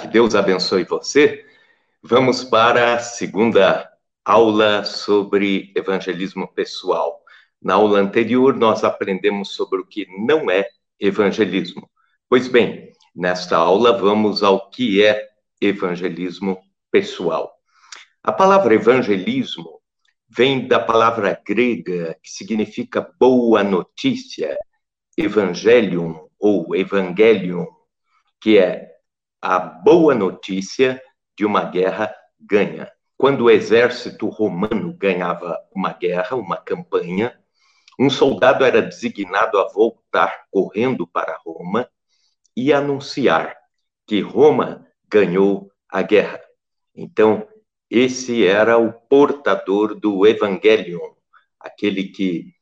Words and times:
Que 0.00 0.06
Deus 0.06 0.34
abençoe 0.34 0.84
você. 0.84 1.44
Vamos 2.02 2.42
para 2.44 2.94
a 2.94 2.98
segunda 2.98 3.90
aula 4.24 4.84
sobre 4.84 5.72
evangelismo 5.76 6.48
pessoal. 6.48 7.22
Na 7.60 7.74
aula 7.74 7.98
anterior, 7.98 8.56
nós 8.56 8.84
aprendemos 8.84 9.50
sobre 9.50 9.80
o 9.80 9.86
que 9.86 10.06
não 10.26 10.50
é 10.50 10.66
evangelismo. 10.98 11.88
Pois 12.28 12.48
bem, 12.48 12.92
nesta 13.14 13.56
aula, 13.56 13.96
vamos 13.98 14.42
ao 14.42 14.70
que 14.70 15.04
é 15.04 15.28
evangelismo 15.60 16.58
pessoal. 16.90 17.52
A 18.22 18.32
palavra 18.32 18.74
evangelismo 18.74 19.80
vem 20.28 20.66
da 20.66 20.80
palavra 20.80 21.40
grega 21.46 22.16
que 22.22 22.30
significa 22.30 23.12
boa 23.20 23.62
notícia, 23.62 24.56
evangelium 25.16 26.28
ou 26.38 26.74
evangelium, 26.74 27.66
que 28.40 28.58
é 28.58 28.91
a 29.42 29.58
boa 29.58 30.14
notícia 30.14 31.02
de 31.36 31.44
uma 31.44 31.64
guerra 31.64 32.14
ganha. 32.40 32.88
Quando 33.18 33.44
o 33.44 33.50
exército 33.50 34.28
romano 34.28 34.92
ganhava 34.96 35.58
uma 35.74 35.92
guerra, 35.92 36.36
uma 36.36 36.56
campanha, 36.56 37.36
um 37.98 38.08
soldado 38.08 38.64
era 38.64 38.80
designado 38.80 39.58
a 39.58 39.66
voltar 39.68 40.44
correndo 40.48 41.08
para 41.08 41.36
Roma 41.44 41.88
e 42.56 42.72
anunciar 42.72 43.56
que 44.06 44.20
Roma 44.20 44.86
ganhou 45.08 45.72
a 45.88 46.02
guerra. 46.02 46.40
Então, 46.94 47.48
esse 47.90 48.46
era 48.46 48.78
o 48.78 48.92
portador 48.92 49.94
do 49.94 50.24
Evangelion, 50.24 51.14
aquele 51.58 52.04
que 52.04 52.54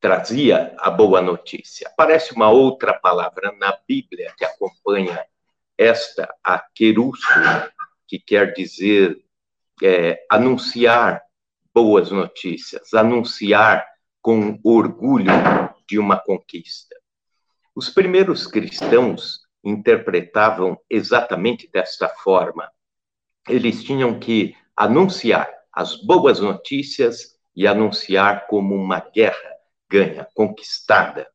trazia 0.00 0.74
a 0.78 0.90
boa 0.90 1.22
notícia. 1.22 1.88
Aparece 1.88 2.34
uma 2.34 2.50
outra 2.50 2.92
palavra 2.92 3.52
na 3.56 3.78
Bíblia 3.86 4.34
que 4.36 4.44
acompanha 4.44 5.24
esta, 5.76 6.32
a 6.44 6.58
querusso, 6.74 7.26
que 8.06 8.18
quer 8.18 8.52
dizer 8.52 9.16
é, 9.82 10.24
anunciar 10.30 11.22
boas 11.74 12.10
notícias, 12.10 12.94
anunciar 12.94 13.84
com 14.22 14.58
orgulho 14.62 15.32
de 15.86 15.98
uma 15.98 16.18
conquista. 16.18 16.94
Os 17.74 17.90
primeiros 17.90 18.46
cristãos 18.46 19.40
interpretavam 19.62 20.78
exatamente 20.88 21.68
desta 21.72 22.08
forma. 22.08 22.70
Eles 23.48 23.82
tinham 23.82 24.18
que 24.18 24.56
anunciar 24.76 25.52
as 25.72 25.96
boas 25.96 26.40
notícias 26.40 27.36
e 27.56 27.66
anunciar 27.66 28.46
como 28.46 28.74
uma 28.74 29.00
guerra 29.00 29.54
ganha, 29.90 30.26
conquistada. 30.34 31.28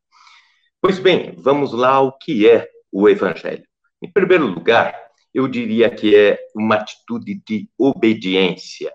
Pois 0.82 1.00
bem, 1.00 1.34
vamos 1.38 1.74
lá 1.74 1.92
ao 1.92 2.18
que 2.18 2.50
é 2.50 2.70
o 2.92 3.08
evangelho. 3.08 3.69
Em 4.02 4.10
primeiro 4.12 4.46
lugar, 4.46 4.96
eu 5.34 5.48
diria 5.48 5.94
que 5.94 6.16
é 6.16 6.40
uma 6.56 6.76
atitude 6.76 7.42
de 7.46 7.70
obediência. 7.78 8.94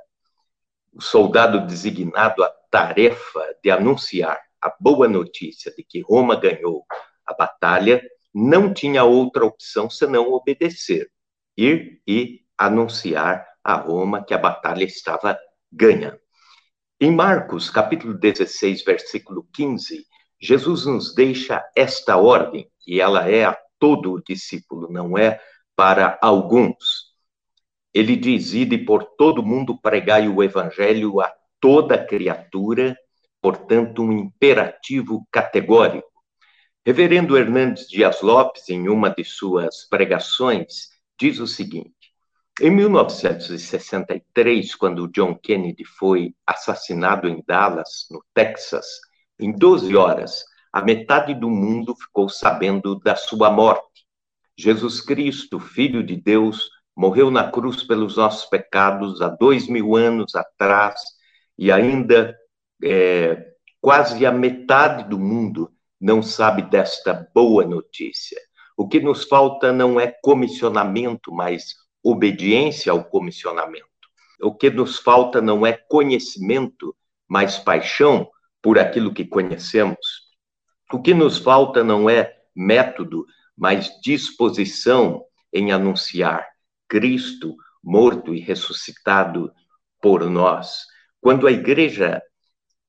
O 0.92 1.00
soldado 1.00 1.66
designado 1.66 2.42
à 2.42 2.48
tarefa 2.70 3.44
de 3.62 3.70
anunciar 3.70 4.40
a 4.60 4.74
boa 4.80 5.06
notícia 5.06 5.72
de 5.76 5.84
que 5.84 6.00
Roma 6.00 6.36
ganhou 6.36 6.84
a 7.26 7.34
batalha 7.34 8.02
não 8.34 8.72
tinha 8.72 9.04
outra 9.04 9.44
opção 9.44 9.88
senão 9.88 10.32
obedecer, 10.32 11.10
ir 11.56 12.00
e 12.06 12.40
anunciar 12.56 13.46
a 13.62 13.74
Roma 13.74 14.24
que 14.24 14.34
a 14.34 14.38
batalha 14.38 14.84
estava 14.84 15.38
ganha. 15.70 16.18
Em 17.00 17.10
Marcos, 17.10 17.68
capítulo 17.70 18.14
16, 18.14 18.84
versículo 18.84 19.46
15, 19.52 20.06
Jesus 20.40 20.86
nos 20.86 21.14
deixa 21.14 21.64
esta 21.76 22.16
ordem, 22.16 22.70
e 22.86 23.00
ela 23.00 23.28
é 23.28 23.44
a 23.44 23.58
todo 23.84 24.12
o 24.12 24.22
discípulo, 24.22 24.90
não 24.90 25.18
é 25.18 25.38
para 25.76 26.18
alguns. 26.22 27.12
Ele 27.92 28.16
diz: 28.16 28.54
Ide 28.54 28.78
por 28.78 29.04
todo 29.04 29.42
mundo 29.42 29.78
pregai 29.78 30.26
o 30.26 30.42
evangelho 30.42 31.20
a 31.20 31.30
toda 31.60 32.02
criatura, 32.02 32.96
portanto, 33.42 34.00
um 34.00 34.10
imperativo 34.10 35.28
categórico. 35.30 36.08
Reverendo 36.82 37.36
Hernandes 37.36 37.86
Dias 37.86 38.22
Lopes, 38.22 38.70
em 38.70 38.88
uma 38.88 39.10
de 39.10 39.22
suas 39.22 39.86
pregações, 39.86 40.88
diz 41.20 41.38
o 41.38 41.46
seguinte: 41.46 42.14
em 42.62 42.70
1963, 42.70 44.74
quando 44.76 45.08
John 45.08 45.34
Kennedy 45.34 45.84
foi 45.84 46.34
assassinado 46.46 47.28
em 47.28 47.44
Dallas, 47.46 48.06
no 48.10 48.24
Texas, 48.32 48.86
em 49.38 49.52
12 49.52 49.94
horas, 49.94 50.42
a 50.74 50.82
metade 50.82 51.34
do 51.34 51.48
mundo 51.48 51.94
ficou 51.94 52.28
sabendo 52.28 52.98
da 52.98 53.14
sua 53.14 53.48
morte. 53.48 54.04
Jesus 54.58 55.00
Cristo, 55.00 55.60
Filho 55.60 56.02
de 56.02 56.16
Deus, 56.16 56.68
morreu 56.96 57.30
na 57.30 57.48
cruz 57.48 57.84
pelos 57.84 58.16
nossos 58.16 58.46
pecados 58.46 59.22
há 59.22 59.28
dois 59.28 59.68
mil 59.68 59.94
anos 59.94 60.34
atrás 60.34 60.96
e 61.56 61.70
ainda 61.70 62.36
é, 62.82 63.52
quase 63.80 64.26
a 64.26 64.32
metade 64.32 65.08
do 65.08 65.16
mundo 65.16 65.70
não 66.00 66.20
sabe 66.24 66.62
desta 66.62 67.30
boa 67.32 67.64
notícia. 67.64 68.40
O 68.76 68.88
que 68.88 68.98
nos 68.98 69.22
falta 69.22 69.72
não 69.72 70.00
é 70.00 70.08
comissionamento, 70.24 71.32
mas 71.32 71.76
obediência 72.02 72.90
ao 72.90 73.04
comissionamento. 73.04 73.86
O 74.42 74.52
que 74.52 74.70
nos 74.70 74.98
falta 74.98 75.40
não 75.40 75.64
é 75.64 75.72
conhecimento, 75.72 76.96
mas 77.28 77.60
paixão 77.60 78.28
por 78.60 78.76
aquilo 78.76 79.14
que 79.14 79.24
conhecemos. 79.24 80.23
O 80.92 81.00
que 81.00 81.14
nos 81.14 81.38
falta 81.38 81.82
não 81.82 82.08
é 82.08 82.36
método, 82.54 83.26
mas 83.56 84.00
disposição 84.00 85.24
em 85.52 85.72
anunciar 85.72 86.46
Cristo 86.88 87.56
morto 87.82 88.34
e 88.34 88.40
ressuscitado 88.40 89.52
por 90.00 90.28
nós. 90.28 90.86
Quando 91.20 91.46
a 91.46 91.52
igreja 91.52 92.22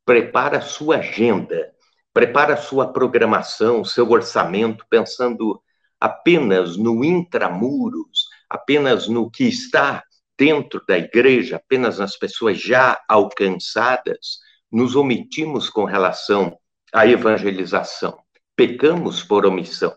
prepara 0.06 0.62
sua 0.62 0.98
agenda, 0.98 1.74
prepara 2.14 2.56
sua 2.56 2.92
programação, 2.92 3.84
seu 3.84 4.10
orçamento, 4.10 4.86
pensando 4.90 5.62
apenas 6.00 6.78
no 6.78 7.04
intramuros, 7.04 8.28
apenas 8.50 9.08
no 9.08 9.30
que 9.30 9.46
está 9.46 10.04
dentro 10.38 10.82
da 10.88 10.98
igreja, 10.98 11.58
apenas 11.58 12.00
nas 12.00 12.18
pessoas 12.18 12.60
já 12.60 13.02
alcançadas, 13.08 14.40
nos 14.72 14.96
omitimos 14.96 15.70
com 15.70 15.86
relação 15.86 16.58
a 16.96 17.06
evangelização. 17.06 18.18
Pecamos 18.56 19.22
por 19.22 19.46
omissão. 19.46 19.94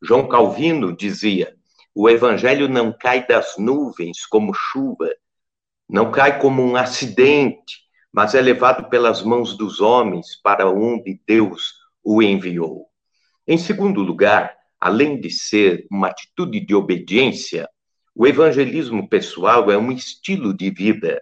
João 0.00 0.28
Calvino 0.28 0.96
dizia: 0.96 1.56
o 1.92 2.08
evangelho 2.08 2.68
não 2.68 2.92
cai 2.96 3.26
das 3.26 3.56
nuvens 3.58 4.24
como 4.24 4.54
chuva, 4.54 5.10
não 5.88 6.12
cai 6.12 6.38
como 6.38 6.62
um 6.62 6.76
acidente, 6.76 7.80
mas 8.12 8.32
é 8.36 8.40
levado 8.40 8.88
pelas 8.88 9.22
mãos 9.24 9.56
dos 9.56 9.80
homens 9.80 10.40
para 10.40 10.70
onde 10.70 11.20
Deus 11.26 11.74
o 12.04 12.22
enviou. 12.22 12.86
Em 13.44 13.58
segundo 13.58 14.00
lugar, 14.00 14.56
além 14.80 15.18
de 15.20 15.30
ser 15.30 15.84
uma 15.90 16.06
atitude 16.06 16.60
de 16.60 16.76
obediência, 16.76 17.68
o 18.14 18.24
evangelismo 18.24 19.08
pessoal 19.08 19.68
é 19.68 19.76
um 19.76 19.90
estilo 19.90 20.56
de 20.56 20.70
vida. 20.70 21.20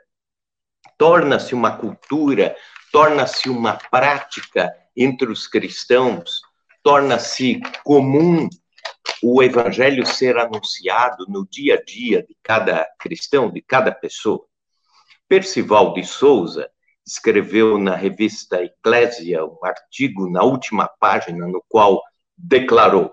Torna-se 0.99 1.55
uma 1.55 1.79
cultura, 1.79 2.55
torna-se 2.93 3.49
uma 3.49 3.79
prática 3.91 4.71
entre 4.97 5.31
os 5.31 5.47
cristãos, 5.47 6.41
torna-se 6.83 7.61
comum 7.83 8.49
o 9.23 9.43
evangelho 9.43 10.05
ser 10.05 10.37
anunciado 10.37 11.25
no 11.29 11.47
dia 11.49 11.75
a 11.77 11.83
dia 11.83 12.23
de 12.23 12.37
cada 12.43 12.87
cristão, 12.99 13.51
de 13.51 13.63
cada 13.63 13.91
pessoa. 13.93 14.45
Percival 15.27 15.95
de 15.95 16.05
Souza 16.05 16.69
escreveu 17.07 17.79
na 17.79 17.95
revista 17.95 18.63
Eclésia 18.63 19.45
um 19.45 19.59
artigo 19.65 20.29
na 20.31 20.43
última 20.43 20.89
página 20.89 21.47
no 21.47 21.63
qual 21.69 22.03
declarou: 22.37 23.13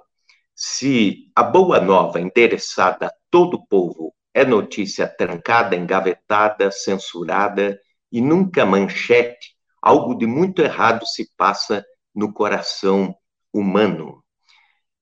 se 0.56 1.32
a 1.36 1.44
boa 1.44 1.80
nova 1.80 2.20
endereçada 2.20 3.08
a 3.08 3.14
todo 3.30 3.56
o 3.56 3.66
povo 3.66 4.14
é 4.34 4.46
notícia 4.46 5.08
trancada, 5.08 5.76
engavetada, 5.76 6.72
censurada 6.72 7.80
e 8.12 8.22
nunca 8.22 8.66
manchete, 8.66 9.51
algo 9.82 10.16
de 10.16 10.26
muito 10.26 10.62
errado 10.62 11.06
se 11.06 11.32
passa 11.36 11.86
no 12.14 12.32
coração 12.32 13.16
humano. 13.52 14.24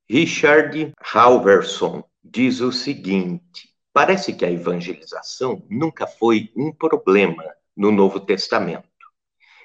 Richard 0.10 0.94
Halverson 1.14 2.04
diz 2.24 2.62
o 2.62 2.72
seguinte: 2.72 3.70
parece 3.94 4.34
que 4.34 4.46
a 4.46 4.52
evangelização 4.52 5.66
nunca 5.70 6.08
foi 6.08 6.52
um 6.56 6.72
problema 6.72 7.44
no 7.76 7.92
Novo 7.92 8.20
Testamento. 8.20 8.88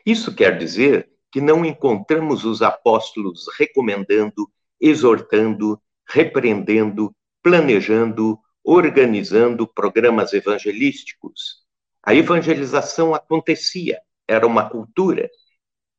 Isso 0.05 0.35
quer 0.35 0.59
dizer 0.59 1.11
que 1.31 1.41
não 1.41 1.65
encontramos 1.65 2.45
os 2.45 2.63
apóstolos 2.63 3.47
recomendando, 3.59 4.49
exortando, 4.81 5.81
repreendendo, 6.07 7.15
planejando, 7.43 8.39
organizando 8.63 9.67
programas 9.67 10.33
evangelísticos. 10.33 11.65
A 12.03 12.15
evangelização 12.15 13.15
acontecia, 13.15 14.01
era 14.29 14.47
uma 14.47 14.69
cultura, 14.69 15.29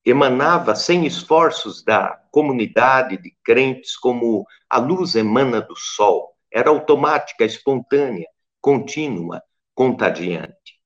emanava 0.06 0.76
sem 0.76 1.06
esforços 1.06 1.84
da 1.84 2.20
comunidade 2.32 3.18
de 3.18 3.36
crentes 3.44 3.98
como 3.98 4.46
a 4.70 4.78
luz 4.78 5.16
emana 5.16 5.62
do 5.62 5.76
sol. 5.76 6.34
era 6.52 6.70
automática, 6.70 7.44
espontânea, 7.44 8.28
contínua, 8.62 9.44
contagiante. 9.74 10.80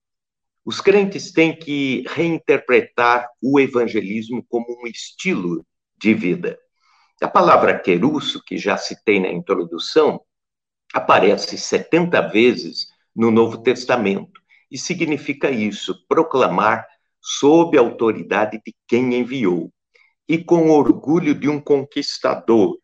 Os 0.65 0.81
crentes 0.81 1.31
têm 1.31 1.55
que 1.55 2.03
reinterpretar 2.07 3.29
o 3.41 3.59
evangelismo 3.59 4.43
como 4.49 4.65
um 4.81 4.87
estilo 4.87 5.63
de 5.95 6.13
vida. 6.13 6.57
A 7.21 7.27
palavra 7.27 7.77
querusso, 7.77 8.43
que 8.43 8.57
já 8.57 8.77
citei 8.77 9.19
na 9.19 9.29
introdução, 9.29 10.21
aparece 10.93 11.57
70 11.57 12.21
vezes 12.29 12.87
no 13.15 13.29
Novo 13.29 13.61
Testamento 13.61 14.41
e 14.71 14.77
significa 14.77 15.51
isso, 15.51 16.05
proclamar 16.07 16.87
sob 17.21 17.77
a 17.77 17.81
autoridade 17.81 18.59
de 18.65 18.73
quem 18.87 19.15
enviou 19.15 19.71
e 20.27 20.37
com 20.37 20.69
orgulho 20.69 21.33
de 21.33 21.49
um 21.49 21.59
conquistador. 21.59 22.77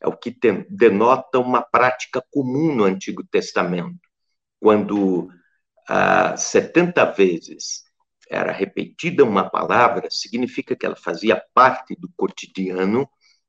É 0.00 0.08
o 0.08 0.16
que 0.16 0.30
tem, 0.30 0.66
denota 0.68 1.38
uma 1.38 1.62
prática 1.62 2.22
comum 2.30 2.74
no 2.74 2.84
Antigo 2.84 3.22
Testamento, 3.24 3.98
quando 4.58 5.28
ah, 5.88 6.36
70 6.36 7.04
vezes 7.12 7.82
era 8.30 8.52
repetida 8.52 9.24
uma 9.24 9.48
palavra, 9.50 10.08
significa 10.10 10.76
que 10.76 10.86
ela 10.86 10.96
fazia 10.96 11.42
parte 11.52 11.96
do 11.96 12.08
cotidiano 12.16 13.08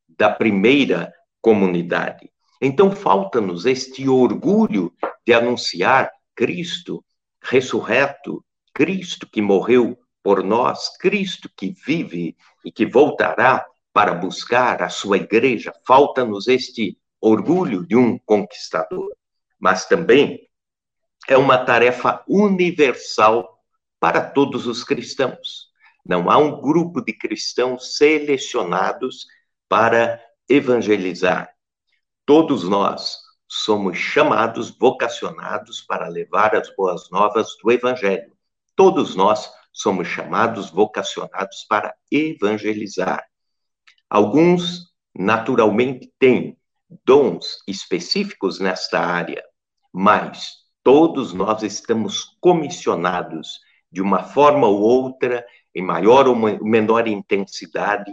da 0.09 0.29
primeira 0.29 1.13
comunidade. 1.39 2.31
Então, 2.59 2.91
falta-nos 2.91 3.65
este 3.65 4.09
orgulho 4.09 4.93
de 5.25 5.33
anunciar 5.33 6.11
Cristo 6.35 7.03
ressurreto, 7.43 8.43
Cristo 8.73 9.27
que 9.27 9.41
morreu 9.41 9.97
por 10.23 10.43
nós, 10.43 10.97
Cristo 10.97 11.49
que 11.55 11.71
vive 11.85 12.35
e 12.63 12.71
que 12.71 12.85
voltará 12.85 13.65
para 13.93 14.13
buscar 14.13 14.81
a 14.81 14.89
sua 14.89 15.17
igreja. 15.17 15.73
Falta-nos 15.85 16.47
este 16.47 16.97
orgulho 17.19 17.85
de 17.85 17.95
um 17.95 18.17
conquistador, 18.17 19.11
mas 19.59 19.85
também 19.85 20.47
é 21.27 21.37
uma 21.37 21.57
tarefa 21.57 22.23
universal 22.27 23.59
para 23.99 24.21
todos 24.21 24.65
os 24.65 24.83
cristãos. 24.83 25.69
Não 26.05 26.29
há 26.31 26.37
um 26.37 26.59
grupo 26.59 27.01
de 27.01 27.13
cristãos 27.13 27.97
selecionados 27.97 29.27
para 29.69 30.19
evangelizar. 30.49 31.53
Todos 32.25 32.63
nós 32.67 33.17
somos 33.47 33.97
chamados, 33.97 34.71
vocacionados 34.71 35.81
para 35.81 36.07
levar 36.07 36.55
as 36.55 36.73
boas 36.75 37.09
novas 37.11 37.55
do 37.61 37.71
evangelho. 37.71 38.31
Todos 38.75 39.15
nós 39.15 39.51
somos 39.71 40.07
chamados, 40.07 40.69
vocacionados 40.69 41.65
para 41.67 41.95
evangelizar. 42.11 43.25
Alguns, 44.09 44.91
naturalmente, 45.15 46.11
têm 46.19 46.57
dons 47.05 47.63
específicos 47.67 48.59
nesta 48.59 48.99
área, 48.99 49.43
mas 49.93 50.55
todos 50.83 51.33
nós 51.33 51.63
estamos 51.63 52.37
comissionados 52.41 53.59
de 53.91 54.01
uma 54.01 54.23
forma 54.23 54.67
ou 54.67 54.81
outra, 54.81 55.45
em 55.73 55.81
maior 55.81 56.27
ou 56.27 56.35
menor 56.35 57.07
intensidade, 57.07 58.11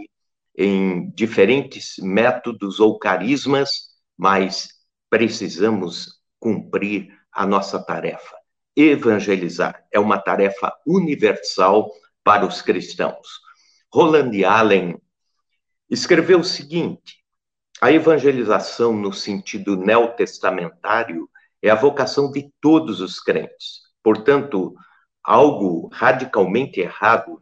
em 0.57 1.09
diferentes 1.11 1.95
métodos 1.99 2.79
ou 2.79 2.97
carismas, 2.97 3.89
mas 4.17 4.69
precisamos 5.09 6.19
cumprir 6.39 7.09
a 7.31 7.45
nossa 7.45 7.83
tarefa 7.83 8.38
evangelizar. 8.75 9.85
É 9.91 9.99
uma 9.99 10.17
tarefa 10.17 10.73
universal 10.85 11.91
para 12.23 12.45
os 12.45 12.61
cristãos. 12.61 13.39
Roland 13.91 14.43
Allen 14.45 14.97
escreveu 15.89 16.39
o 16.39 16.43
seguinte: 16.43 17.23
a 17.81 17.91
evangelização, 17.91 18.93
no 18.93 19.11
sentido 19.11 19.75
neotestamentário, 19.75 21.29
é 21.61 21.69
a 21.69 21.75
vocação 21.75 22.31
de 22.31 22.51
todos 22.61 23.01
os 23.01 23.19
crentes. 23.19 23.81
Portanto, 24.03 24.73
algo 25.23 25.89
radicalmente 25.91 26.79
errado 26.79 27.41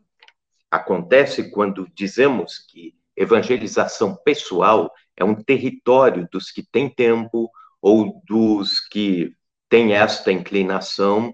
acontece 0.69 1.51
quando 1.51 1.87
dizemos 1.93 2.59
que 2.59 2.93
evangelização 3.15 4.15
pessoal 4.23 4.91
é 5.15 5.23
um 5.23 5.35
território 5.35 6.27
dos 6.31 6.51
que 6.51 6.63
têm 6.63 6.89
tempo 6.89 7.49
ou 7.81 8.21
dos 8.27 8.79
que 8.79 9.33
têm 9.69 9.93
esta 9.93 10.31
inclinação 10.31 11.33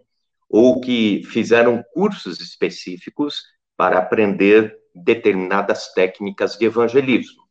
ou 0.49 0.79
que 0.79 1.23
fizeram 1.25 1.83
cursos 1.93 2.39
específicos 2.39 3.43
para 3.75 3.97
aprender 3.97 4.77
determinadas 4.93 5.91
técnicas 5.93 6.57
de 6.57 6.65
evangelismo. 6.65 7.43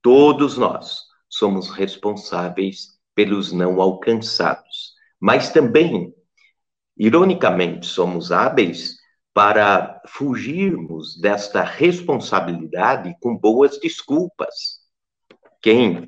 Todos 0.00 0.56
nós 0.56 1.02
somos 1.28 1.70
responsáveis 1.70 2.98
pelos 3.14 3.52
não 3.52 3.80
alcançados, 3.80 4.94
mas 5.20 5.50
também, 5.50 6.14
ironicamente, 6.96 7.86
somos 7.86 8.32
hábeis 8.32 8.96
para 9.32 10.00
fugirmos 10.06 11.20
desta 11.20 11.62
responsabilidade 11.62 13.16
com 13.20 13.36
boas 13.36 13.78
desculpas. 13.80 14.80
Quem 15.60 16.06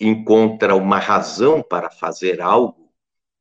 encontra 0.00 0.74
uma 0.74 0.98
razão 0.98 1.62
para 1.62 1.90
fazer 1.90 2.40
algo, 2.40 2.90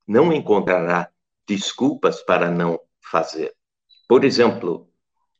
não 0.08 0.34
encontrará 0.34 1.10
desculpas 1.48 2.22
para 2.22 2.52
não 2.52 2.80
fazer. 3.00 3.56
Por 4.08 4.26
exemplo, 4.26 4.90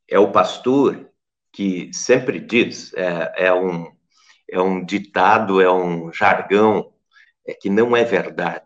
é 0.08 0.18
o 0.18 0.32
pastor 0.32 1.10
que 1.52 1.92
sempre 1.94 2.40
diz, 2.40 2.94
é, 2.94 3.48
é, 3.48 3.54
um, 3.54 3.92
é 4.50 4.62
um 4.62 4.84
ditado, 4.84 5.60
é 5.62 5.72
um 5.72 6.12
jargão, 6.14 6.94
é 7.46 7.54
que 7.54 7.70
não 7.70 7.98
é 7.98 8.04
verdade. 8.04 8.66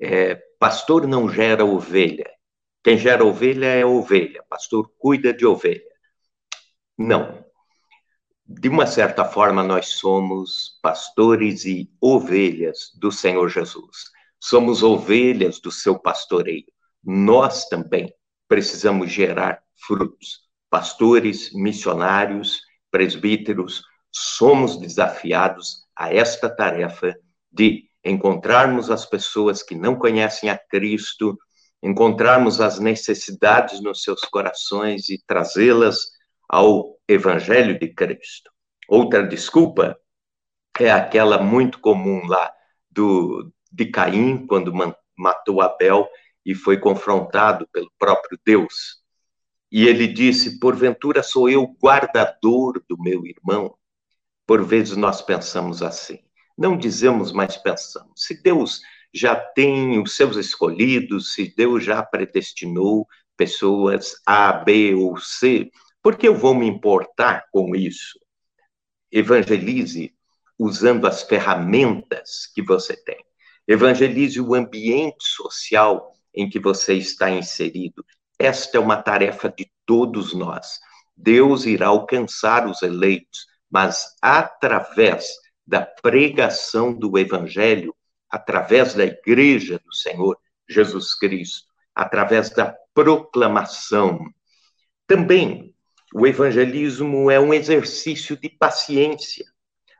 É, 0.00 0.34
pastor 0.58 1.06
não 1.06 1.28
gera 1.28 1.64
ovelha. 1.64 2.30
Quem 2.82 2.96
gera 2.96 3.24
ovelha 3.24 3.66
é 3.66 3.84
ovelha. 3.84 4.42
Pastor 4.48 4.90
cuida 4.98 5.32
de 5.32 5.46
ovelha. 5.46 5.84
Não 6.96 7.49
de 8.52 8.68
uma 8.68 8.84
certa 8.84 9.24
forma, 9.24 9.62
nós 9.62 9.90
somos 9.90 10.76
pastores 10.82 11.64
e 11.64 11.88
ovelhas 12.00 12.90
do 12.96 13.12
Senhor 13.12 13.48
Jesus. 13.48 14.10
Somos 14.40 14.82
ovelhas 14.82 15.60
do 15.60 15.70
seu 15.70 15.96
pastoreio. 15.96 16.64
Nós 17.04 17.68
também 17.68 18.12
precisamos 18.48 19.12
gerar 19.12 19.62
frutos. 19.86 20.40
Pastores, 20.68 21.52
missionários, 21.54 22.60
presbíteros, 22.90 23.84
somos 24.10 24.76
desafiados 24.80 25.84
a 25.94 26.12
esta 26.12 26.50
tarefa 26.50 27.14
de 27.52 27.84
encontrarmos 28.04 28.90
as 28.90 29.06
pessoas 29.06 29.62
que 29.62 29.76
não 29.76 29.94
conhecem 29.94 30.50
a 30.50 30.58
Cristo, 30.58 31.38
encontrarmos 31.80 32.60
as 32.60 32.80
necessidades 32.80 33.80
nos 33.80 34.02
seus 34.02 34.22
corações 34.22 35.08
e 35.08 35.22
trazê-las 35.24 36.08
ao 36.48 36.99
Evangelho 37.12 37.78
de 37.78 37.88
Cristo. 37.88 38.50
Outra 38.88 39.26
desculpa 39.26 39.98
é 40.78 40.90
aquela 40.90 41.42
muito 41.42 41.80
comum 41.80 42.24
lá 42.26 42.52
do, 42.90 43.52
de 43.70 43.86
Caim, 43.86 44.46
quando 44.46 44.72
matou 45.16 45.60
Abel 45.60 46.08
e 46.46 46.54
foi 46.54 46.78
confrontado 46.78 47.68
pelo 47.72 47.90
próprio 47.98 48.38
Deus. 48.44 49.00
E 49.72 49.86
ele 49.86 50.06
disse: 50.06 50.60
Porventura 50.60 51.22
sou 51.22 51.48
eu 51.48 51.66
guardador 51.82 52.80
do 52.88 52.96
meu 53.00 53.26
irmão? 53.26 53.74
Por 54.46 54.64
vezes 54.64 54.96
nós 54.96 55.20
pensamos 55.20 55.82
assim. 55.82 56.20
Não 56.56 56.76
dizemos, 56.76 57.32
mas 57.32 57.56
pensamos. 57.56 58.22
Se 58.22 58.40
Deus 58.40 58.80
já 59.12 59.34
tem 59.34 60.00
os 60.00 60.14
seus 60.14 60.36
escolhidos, 60.36 61.34
se 61.34 61.52
Deus 61.56 61.84
já 61.84 62.02
predestinou 62.02 63.06
pessoas 63.36 64.14
A, 64.24 64.52
B 64.52 64.94
ou 64.94 65.16
C, 65.16 65.70
por 66.02 66.16
que 66.16 66.26
eu 66.26 66.34
vou 66.34 66.54
me 66.54 66.66
importar 66.66 67.46
com 67.52 67.74
isso? 67.76 68.18
Evangelize 69.12 70.14
usando 70.58 71.06
as 71.06 71.22
ferramentas 71.22 72.46
que 72.54 72.62
você 72.62 72.96
tem. 72.96 73.24
Evangelize 73.66 74.40
o 74.40 74.54
ambiente 74.54 75.24
social 75.24 76.12
em 76.34 76.48
que 76.48 76.58
você 76.58 76.94
está 76.94 77.30
inserido. 77.30 78.04
Esta 78.38 78.78
é 78.78 78.80
uma 78.80 79.02
tarefa 79.02 79.48
de 79.48 79.70
todos 79.84 80.32
nós. 80.32 80.78
Deus 81.16 81.66
irá 81.66 81.88
alcançar 81.88 82.66
os 82.66 82.82
eleitos, 82.82 83.46
mas 83.70 84.16
através 84.22 85.34
da 85.66 85.82
pregação 85.82 86.92
do 86.92 87.18
Evangelho, 87.18 87.94
através 88.28 88.94
da 88.94 89.04
Igreja 89.04 89.78
do 89.84 89.94
Senhor 89.94 90.38
Jesus 90.68 91.14
Cristo, 91.14 91.68
através 91.94 92.50
da 92.50 92.74
proclamação. 92.94 94.18
Também 95.06 95.69
o 96.14 96.26
evangelismo 96.26 97.30
é 97.30 97.38
um 97.38 97.54
exercício 97.54 98.36
de 98.36 98.48
paciência. 98.48 99.44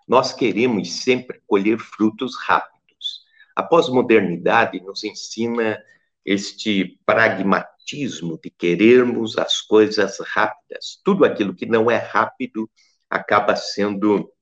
Nós 0.08 0.32
queremos 0.32 1.02
sempre 1.02 1.40
colher 1.46 1.78
frutos 1.78 2.36
rápidos. 2.36 3.22
A 3.54 3.62
pós-modernidade 3.62 4.80
nos 4.80 5.04
ensina 5.04 5.80
este 6.24 7.00
pragmatismo 7.06 8.38
de 8.42 8.50
querermos 8.50 9.38
as 9.38 9.60
coisas 9.60 10.18
rápidas. 10.20 11.00
Tudo 11.04 11.24
aquilo 11.24 11.54
que 11.54 11.66
não 11.66 11.90
é 11.90 11.96
rápido 11.96 12.68
acaba 13.08 13.54
sendo 13.56 14.32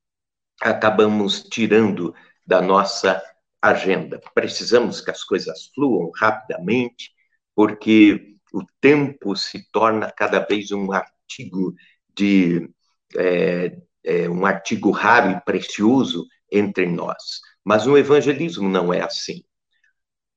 acabamos 0.60 1.42
tirando 1.42 2.14
da 2.44 2.60
nossa 2.60 3.22
agenda. 3.62 4.20
Precisamos 4.34 5.00
que 5.00 5.10
as 5.10 5.22
coisas 5.22 5.70
fluam 5.74 6.10
rapidamente, 6.16 7.12
porque 7.54 8.36
o 8.52 8.64
tempo 8.80 9.36
se 9.36 9.70
torna 9.70 10.10
cada 10.10 10.40
vez 10.40 10.72
um 10.72 10.86
artigo 11.28 11.74
de 12.14 12.68
é, 13.16 13.78
é, 14.02 14.28
um 14.28 14.46
artigo 14.46 14.90
raro 14.90 15.30
e 15.30 15.40
precioso 15.42 16.26
entre 16.50 16.86
nós. 16.86 17.40
Mas 17.62 17.86
o 17.86 17.96
evangelismo 17.96 18.68
não 18.68 18.92
é 18.92 19.02
assim. 19.02 19.44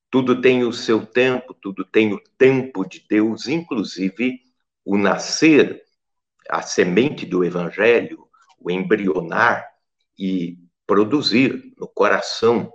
Tudo 0.09 0.41
tem 0.41 0.63
o 0.63 0.73
seu 0.73 1.05
tempo, 1.05 1.53
tudo 1.53 1.85
tem 1.85 2.13
o 2.13 2.21
tempo 2.37 2.85
de 2.85 3.05
Deus, 3.09 3.47
inclusive 3.47 4.39
o 4.83 4.97
nascer, 4.97 5.81
a 6.49 6.61
semente 6.61 7.25
do 7.25 7.45
evangelho, 7.45 8.27
o 8.59 8.69
embrionar 8.69 9.65
e 10.19 10.57
produzir 10.85 11.73
no 11.77 11.87
coração 11.87 12.73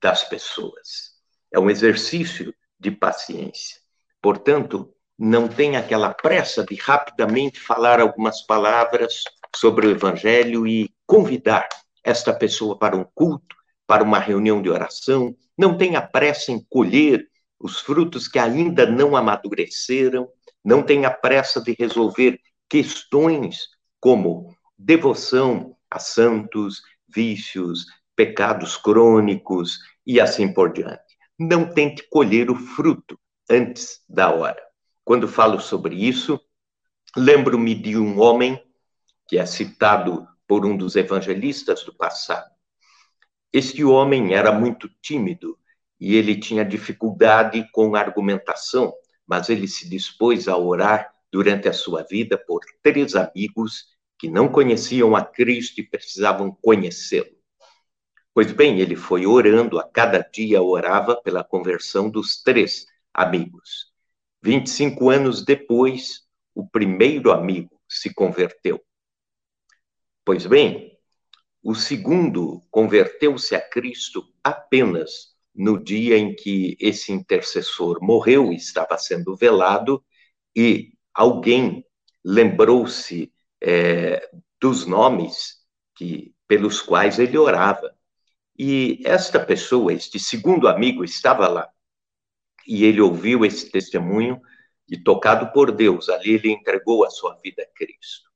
das 0.00 0.22
pessoas. 0.22 1.18
É 1.52 1.58
um 1.58 1.68
exercício 1.68 2.54
de 2.78 2.92
paciência. 2.92 3.80
Portanto, 4.22 4.94
não 5.18 5.48
tem 5.48 5.76
aquela 5.76 6.14
pressa 6.14 6.64
de 6.64 6.76
rapidamente 6.76 7.58
falar 7.58 8.00
algumas 8.00 8.42
palavras 8.42 9.24
sobre 9.56 9.88
o 9.88 9.90
Evangelho 9.90 10.66
e 10.66 10.90
convidar 11.04 11.68
esta 12.04 12.32
pessoa 12.32 12.78
para 12.78 12.96
um 12.96 13.04
culto, 13.14 13.56
para 13.86 14.04
uma 14.04 14.20
reunião 14.20 14.62
de 14.62 14.70
oração. 14.70 15.34
Não 15.56 15.76
tenha 15.76 16.00
pressa 16.00 16.52
em 16.52 16.64
colher 16.70 17.26
os 17.58 17.80
frutos 17.80 18.28
que 18.28 18.38
ainda 18.38 18.86
não 18.86 19.16
amadureceram. 19.16 20.28
Não 20.64 20.82
tenha 20.82 21.10
pressa 21.10 21.60
de 21.60 21.74
resolver 21.76 22.38
questões 22.68 23.68
como 23.98 24.54
devoção 24.78 25.76
a 25.90 25.98
santos, 25.98 26.80
vícios, 27.08 27.86
pecados 28.14 28.76
crônicos 28.76 29.78
e 30.06 30.20
assim 30.20 30.52
por 30.52 30.72
diante. 30.72 31.16
Não 31.38 31.72
tente 31.72 32.06
colher 32.08 32.50
o 32.50 32.54
fruto 32.54 33.18
antes 33.50 34.00
da 34.08 34.32
hora. 34.32 34.67
Quando 35.08 35.26
falo 35.26 35.58
sobre 35.58 35.94
isso, 35.94 36.38
lembro-me 37.16 37.74
de 37.74 37.96
um 37.96 38.20
homem 38.20 38.62
que 39.26 39.38
é 39.38 39.46
citado 39.46 40.28
por 40.46 40.66
um 40.66 40.76
dos 40.76 40.96
evangelistas 40.96 41.82
do 41.82 41.94
passado. 41.94 42.50
Este 43.50 43.82
homem 43.82 44.34
era 44.34 44.52
muito 44.52 44.86
tímido 45.00 45.58
e 45.98 46.14
ele 46.14 46.38
tinha 46.38 46.62
dificuldade 46.62 47.66
com 47.72 47.96
argumentação, 47.96 48.92
mas 49.26 49.48
ele 49.48 49.66
se 49.66 49.88
dispôs 49.88 50.46
a 50.46 50.58
orar 50.58 51.10
durante 51.32 51.70
a 51.70 51.72
sua 51.72 52.02
vida 52.02 52.36
por 52.36 52.60
três 52.82 53.14
amigos 53.14 53.86
que 54.18 54.28
não 54.28 54.46
conheciam 54.46 55.16
a 55.16 55.24
Cristo 55.24 55.80
e 55.80 55.88
precisavam 55.88 56.54
conhecê-lo. 56.60 57.34
Pois 58.34 58.52
bem, 58.52 58.78
ele 58.78 58.94
foi 58.94 59.24
orando, 59.24 59.78
a 59.78 59.88
cada 59.88 60.18
dia 60.18 60.60
orava 60.60 61.16
pela 61.16 61.42
conversão 61.42 62.10
dos 62.10 62.42
três 62.42 62.84
amigos. 63.14 63.88
25 64.42 65.10
anos 65.10 65.44
depois, 65.44 66.22
o 66.54 66.66
primeiro 66.66 67.32
amigo 67.32 67.80
se 67.88 68.12
converteu. 68.12 68.80
Pois 70.24 70.46
bem, 70.46 70.96
o 71.62 71.74
segundo 71.74 72.60
converteu-se 72.70 73.54
a 73.54 73.60
Cristo 73.60 74.24
apenas 74.42 75.36
no 75.54 75.82
dia 75.82 76.16
em 76.16 76.34
que 76.34 76.76
esse 76.80 77.12
intercessor 77.12 77.98
morreu, 78.00 78.52
estava 78.52 78.96
sendo 78.96 79.34
velado, 79.34 80.04
e 80.54 80.92
alguém 81.12 81.84
lembrou-se 82.24 83.32
é, 83.60 84.30
dos 84.60 84.86
nomes 84.86 85.56
que, 85.96 86.32
pelos 86.46 86.80
quais 86.80 87.18
ele 87.18 87.36
orava. 87.36 87.92
E 88.56 89.00
esta 89.04 89.40
pessoa, 89.40 89.92
este 89.92 90.18
segundo 90.20 90.68
amigo, 90.68 91.02
estava 91.04 91.48
lá 91.48 91.68
e 92.68 92.84
ele 92.84 93.00
ouviu 93.00 93.46
esse 93.46 93.70
testemunho 93.70 94.38
e, 94.86 95.02
tocado 95.02 95.50
por 95.52 95.72
Deus, 95.72 96.10
ali 96.10 96.34
ele 96.34 96.52
entregou 96.52 97.02
a 97.02 97.08
sua 97.08 97.34
vida 97.42 97.62
a 97.62 97.78
Cristo. 97.78 98.28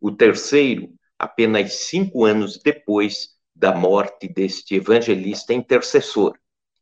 O 0.00 0.10
terceiro, 0.10 0.88
apenas 1.18 1.74
cinco 1.74 2.24
anos 2.24 2.58
depois 2.58 3.36
da 3.54 3.74
morte 3.74 4.28
deste 4.28 4.76
evangelista 4.76 5.52
intercessor, 5.52 6.38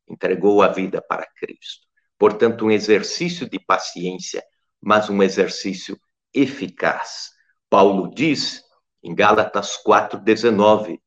entregou 0.08 0.62
a 0.62 0.68
vida 0.68 1.02
para 1.02 1.26
Cristo. 1.36 1.84
Portanto, 2.16 2.66
um 2.66 2.70
exercício 2.70 3.48
de 3.48 3.58
paciência, 3.58 4.42
mas 4.80 5.10
um 5.10 5.20
exercício 5.20 5.98
eficaz. 6.32 7.32
Paulo 7.68 8.12
diz 8.14 8.62
em 9.02 9.14
Gálatas 9.14 9.76
4:19: 9.84 11.00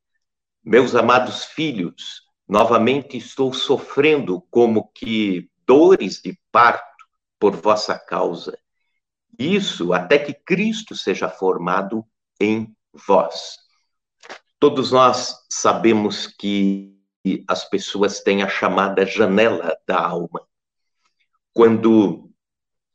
Meus 0.62 0.94
amados 0.94 1.44
filhos, 1.44 2.22
novamente 2.46 3.16
estou 3.16 3.54
sofrendo 3.54 4.42
como 4.50 4.90
que 4.94 5.48
dores 5.68 6.22
de 6.22 6.40
parto 6.50 7.04
por 7.38 7.54
vossa 7.54 7.96
causa. 7.98 8.58
Isso 9.38 9.92
até 9.92 10.18
que 10.18 10.32
Cristo 10.32 10.96
seja 10.96 11.28
formado 11.28 12.02
em 12.40 12.74
vós. 13.06 13.58
Todos 14.58 14.90
nós 14.90 15.36
sabemos 15.48 16.26
que 16.26 16.96
as 17.46 17.68
pessoas 17.68 18.20
têm 18.20 18.42
a 18.42 18.48
chamada 18.48 19.04
janela 19.04 19.76
da 19.86 20.00
alma. 20.00 20.40
Quando 21.52 22.30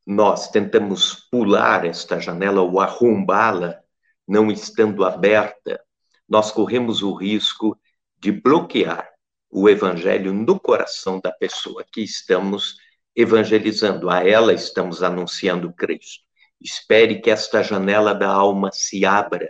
nós 0.05 0.49
tentamos 0.49 1.27
pular 1.29 1.85
esta 1.85 2.19
janela 2.19 2.61
ou 2.61 2.79
arrombá-la, 2.81 3.79
não 4.27 4.51
estando 4.51 5.05
aberta, 5.05 5.79
nós 6.27 6.51
corremos 6.51 7.03
o 7.03 7.13
risco 7.13 7.79
de 8.17 8.31
bloquear 8.31 9.12
o 9.55 9.69
evangelho 9.69 10.33
no 10.33 10.59
coração 10.59 11.19
da 11.19 11.31
pessoa 11.31 11.85
que 11.85 12.01
estamos 12.01 12.77
evangelizando. 13.15 14.09
A 14.09 14.27
ela 14.27 14.51
estamos 14.51 15.03
anunciando 15.03 15.71
Cristo. 15.71 16.23
Espere 16.59 17.21
que 17.21 17.29
esta 17.29 17.61
janela 17.61 18.15
da 18.15 18.27
alma 18.27 18.71
se 18.71 19.05
abra. 19.05 19.47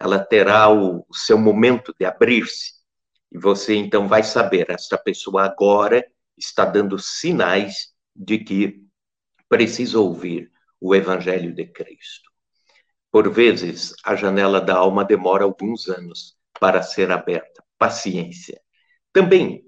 Ela 0.00 0.18
terá 0.18 0.68
o, 0.68 1.06
seu 1.12 1.38
momento 1.38 1.94
de 1.98 2.04
abrir-se. 2.04 2.72
E 3.30 3.38
você 3.38 3.76
então 3.76 4.08
vai 4.08 4.24
saber, 4.24 4.70
esta 4.70 4.98
pessoa 4.98 5.44
agora 5.44 6.04
está 6.36 6.64
dando 6.64 6.98
sinais 6.98 7.92
de 8.16 8.38
que 8.38 8.82
precisa 9.48 10.00
ouvir 10.00 10.50
o 10.80 10.96
evangelho 10.96 11.54
de 11.54 11.66
Cristo. 11.66 12.28
Por 13.10 13.30
vezes, 13.30 13.94
a 14.04 14.16
janela 14.16 14.60
da 14.60 14.76
alma 14.76 15.04
demora 15.04 15.44
alguns 15.44 15.88
anos 15.88 16.36
para 16.58 16.82
ser 16.82 17.12
aberta. 17.12 17.62
Paciência. 17.78 18.60
Também, 19.12 19.64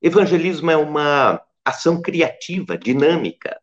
evangelismo 0.00 0.70
é 0.70 0.76
uma 0.76 1.42
ação 1.64 2.00
criativa, 2.00 2.76
dinâmica. 2.76 3.58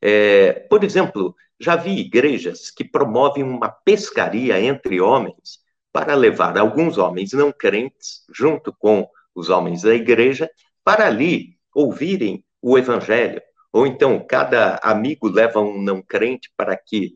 É, 0.00 0.52
por 0.70 0.84
exemplo, 0.84 1.34
já 1.60 1.76
vi 1.76 1.98
igrejas 1.98 2.70
que 2.70 2.84
promovem 2.84 3.42
uma 3.42 3.68
pescaria 3.68 4.60
entre 4.60 5.00
homens 5.00 5.58
para 5.92 6.14
levar 6.14 6.56
alguns 6.56 6.98
homens 6.98 7.32
não 7.32 7.52
crentes, 7.52 8.24
junto 8.32 8.72
com 8.72 9.08
os 9.34 9.48
homens 9.48 9.82
da 9.82 9.94
igreja, 9.94 10.48
para 10.84 11.06
ali 11.06 11.58
ouvirem 11.74 12.44
o 12.62 12.78
evangelho. 12.78 13.42
Ou 13.72 13.86
então, 13.86 14.24
cada 14.26 14.76
amigo 14.82 15.28
leva 15.28 15.60
um 15.60 15.82
não 15.82 16.00
crente 16.00 16.50
para 16.56 16.76
que, 16.76 17.14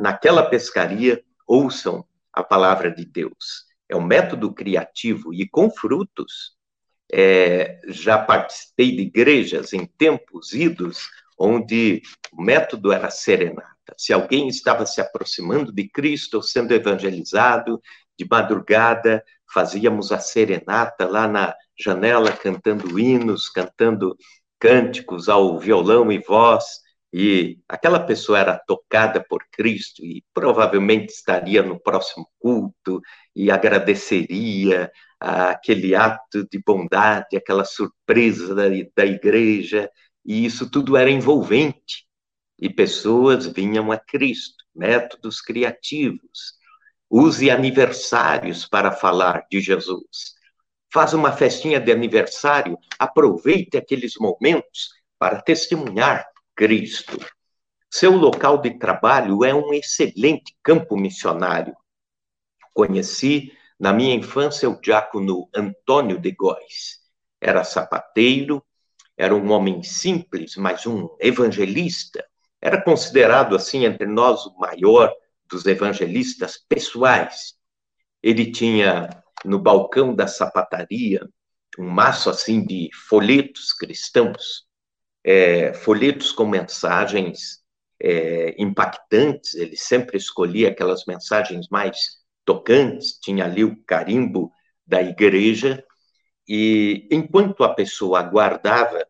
naquela 0.00 0.42
pescaria, 0.48 1.22
ouçam 1.46 2.04
a 2.32 2.42
palavra 2.42 2.90
de 2.90 3.04
Deus. 3.04 3.64
É 3.88 3.96
um 3.96 4.02
método 4.02 4.52
criativo 4.52 5.32
e 5.32 5.48
com 5.48 5.70
frutos. 5.70 6.55
É, 7.12 7.80
já 7.86 8.18
participei 8.18 8.96
de 8.96 9.02
igrejas 9.02 9.72
em 9.72 9.86
tempos 9.86 10.52
idos 10.52 11.08
onde 11.38 12.02
o 12.32 12.42
método 12.42 12.92
era 12.92 13.10
serenata. 13.10 13.94
Se 13.96 14.12
alguém 14.12 14.48
estava 14.48 14.84
se 14.84 15.00
aproximando 15.00 15.72
de 15.72 15.88
Cristo 15.88 16.34
ou 16.34 16.42
sendo 16.42 16.72
evangelizado, 16.72 17.80
de 18.18 18.26
madrugada 18.28 19.22
fazíamos 19.52 20.10
a 20.10 20.18
serenata 20.18 21.06
lá 21.06 21.28
na 21.28 21.54
janela, 21.78 22.32
cantando 22.32 22.98
hinos, 22.98 23.48
cantando 23.48 24.16
cânticos 24.58 25.28
ao 25.28 25.58
violão 25.58 26.10
e 26.10 26.18
voz, 26.18 26.64
e 27.18 27.58
aquela 27.66 27.98
pessoa 27.98 28.38
era 28.38 28.58
tocada 28.58 29.24
por 29.26 29.42
Cristo 29.50 30.04
e 30.04 30.22
provavelmente 30.34 31.14
estaria 31.14 31.62
no 31.62 31.80
próximo 31.80 32.28
culto 32.38 33.00
e 33.34 33.50
agradeceria 33.50 34.92
aquele 35.18 35.94
ato 35.94 36.46
de 36.46 36.60
bondade, 36.62 37.34
aquela 37.34 37.64
surpresa 37.64 38.54
da, 38.54 38.64
da 38.94 39.06
igreja, 39.06 39.90
e 40.26 40.44
isso 40.44 40.70
tudo 40.70 40.94
era 40.94 41.08
envolvente. 41.08 42.06
E 42.58 42.68
pessoas 42.68 43.46
vinham 43.46 43.90
a 43.90 43.96
Cristo, 43.96 44.62
métodos 44.74 45.40
criativos. 45.40 46.52
Use 47.08 47.50
aniversários 47.50 48.66
para 48.66 48.92
falar 48.92 49.46
de 49.50 49.58
Jesus. 49.58 50.34
Faz 50.92 51.14
uma 51.14 51.32
festinha 51.32 51.80
de 51.80 51.90
aniversário, 51.90 52.76
aproveite 52.98 53.78
aqueles 53.78 54.16
momentos 54.20 54.90
para 55.18 55.40
testemunhar 55.40 56.26
Cristo. 56.56 57.18
Seu 57.90 58.16
local 58.16 58.58
de 58.58 58.78
trabalho 58.78 59.44
é 59.44 59.54
um 59.54 59.72
excelente 59.74 60.56
campo 60.62 60.96
missionário. 60.96 61.76
Conheci 62.72 63.52
na 63.78 63.92
minha 63.92 64.14
infância, 64.14 64.68
o 64.68 64.80
diácono 64.80 65.48
Antônio 65.54 66.18
de 66.18 66.32
Góes 66.32 67.00
era 67.40 67.62
sapateiro, 67.62 68.64
era 69.16 69.34
um 69.34 69.50
homem 69.50 69.82
simples, 69.82 70.56
mas 70.56 70.86
um 70.86 71.14
evangelista. 71.20 72.24
Era 72.60 72.82
considerado, 72.82 73.54
assim, 73.54 73.84
entre 73.84 74.06
nós, 74.06 74.46
o 74.46 74.58
maior 74.58 75.12
dos 75.48 75.66
evangelistas 75.66 76.58
pessoais. 76.68 77.54
Ele 78.22 78.50
tinha 78.50 79.10
no 79.44 79.58
balcão 79.58 80.14
da 80.14 80.26
sapataria 80.26 81.20
um 81.78 81.88
maço 81.88 82.30
assim 82.30 82.64
de 82.64 82.88
folhetos 83.08 83.72
cristãos, 83.72 84.65
é, 85.26 85.74
folhetos 85.74 86.30
com 86.30 86.46
mensagens 86.46 87.60
é, 88.00 88.54
impactantes. 88.62 89.54
Ele 89.54 89.76
sempre 89.76 90.16
escolhia 90.16 90.68
aquelas 90.68 91.04
mensagens 91.04 91.66
mais 91.68 91.98
tocantes. 92.44 93.18
Tinha 93.20 93.44
ali 93.44 93.64
o 93.64 93.76
carimbo 93.84 94.52
da 94.86 95.02
igreja 95.02 95.84
e 96.48 97.08
enquanto 97.10 97.64
a 97.64 97.74
pessoa 97.74 98.20
aguardava 98.20 99.04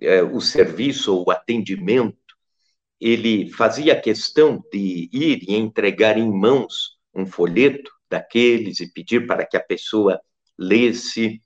é, 0.00 0.22
o 0.22 0.40
serviço 0.40 1.14
ou 1.14 1.24
o 1.28 1.30
atendimento, 1.30 2.18
ele 3.00 3.48
fazia 3.52 4.00
questão 4.00 4.60
de 4.72 5.08
ir 5.12 5.44
e 5.48 5.54
entregar 5.54 6.18
em 6.18 6.28
mãos 6.28 6.98
um 7.14 7.24
folheto 7.24 7.92
daqueles 8.10 8.80
e 8.80 8.92
pedir 8.92 9.24
para 9.24 9.46
que 9.46 9.56
a 9.56 9.62
pessoa 9.62 10.20
lesse 10.58 11.40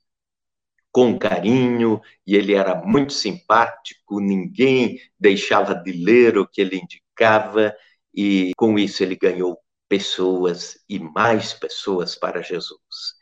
com 0.98 1.16
carinho, 1.16 2.00
e 2.26 2.34
ele 2.34 2.54
era 2.54 2.74
muito 2.74 3.12
simpático, 3.12 4.18
ninguém 4.18 4.98
deixava 5.16 5.72
de 5.72 5.92
ler 5.92 6.36
o 6.36 6.44
que 6.44 6.60
ele 6.60 6.76
indicava, 6.76 7.72
e 8.12 8.50
com 8.56 8.76
isso 8.76 9.04
ele 9.04 9.14
ganhou 9.14 9.56
pessoas 9.88 10.76
e 10.88 10.98
mais 10.98 11.52
pessoas 11.52 12.16
para 12.16 12.42
Jesus. 12.42 13.14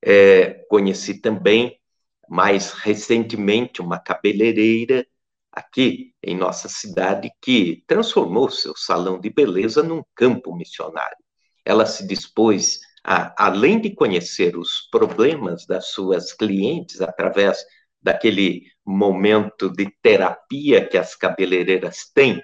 É, 0.00 0.64
conheci 0.70 1.20
também, 1.20 1.78
mais 2.26 2.72
recentemente, 2.72 3.82
uma 3.82 3.98
cabeleireira 3.98 5.06
aqui 5.52 6.14
em 6.22 6.34
nossa 6.34 6.66
cidade 6.66 7.30
que 7.42 7.84
transformou 7.86 8.48
seu 8.48 8.74
salão 8.74 9.20
de 9.20 9.28
beleza 9.28 9.82
num 9.82 10.02
campo 10.14 10.56
missionário. 10.56 11.18
Ela 11.62 11.84
se 11.84 12.06
dispôs 12.06 12.80
a, 13.10 13.46
além 13.46 13.80
de 13.80 13.94
conhecer 13.94 14.54
os 14.54 14.86
problemas 14.90 15.64
das 15.64 15.86
suas 15.86 16.34
clientes 16.34 17.00
através 17.00 17.64
daquele 18.02 18.66
momento 18.84 19.70
de 19.70 19.90
terapia 20.02 20.86
que 20.86 20.98
as 20.98 21.14
cabeleireiras 21.14 22.10
têm, 22.14 22.42